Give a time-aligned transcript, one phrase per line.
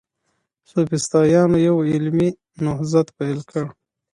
[0.71, 2.29] سوفسطائيانو يو علمي
[2.63, 3.65] نهضت پيل کړ.